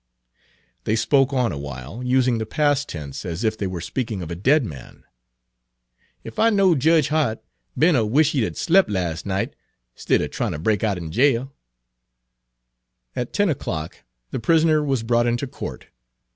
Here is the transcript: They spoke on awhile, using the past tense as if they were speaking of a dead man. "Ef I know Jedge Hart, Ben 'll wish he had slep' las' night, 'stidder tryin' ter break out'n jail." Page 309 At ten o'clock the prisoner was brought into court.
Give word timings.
They 0.85 0.95
spoke 0.95 1.31
on 1.31 1.51
awhile, 1.51 2.01
using 2.03 2.39
the 2.39 2.45
past 2.47 2.89
tense 2.89 3.23
as 3.23 3.43
if 3.43 3.55
they 3.55 3.67
were 3.67 3.79
speaking 3.81 4.23
of 4.23 4.31
a 4.31 4.35
dead 4.35 4.65
man. 4.65 5.03
"Ef 6.25 6.39
I 6.39 6.49
know 6.49 6.73
Jedge 6.73 7.09
Hart, 7.09 7.43
Ben 7.77 7.95
'll 7.95 8.09
wish 8.09 8.31
he 8.31 8.41
had 8.41 8.57
slep' 8.57 8.89
las' 8.89 9.27
night, 9.27 9.53
'stidder 9.93 10.27
tryin' 10.27 10.53
ter 10.53 10.57
break 10.57 10.83
out'n 10.83 11.11
jail." 11.11 11.53
Page 13.13 13.13
309 13.13 13.21
At 13.27 13.33
ten 13.33 13.49
o'clock 13.49 13.97
the 14.31 14.39
prisoner 14.39 14.83
was 14.83 15.03
brought 15.03 15.27
into 15.27 15.45
court. 15.45 15.85